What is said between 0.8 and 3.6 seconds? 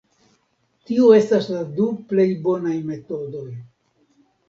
Tiu estas la du plej bonaj metodoj.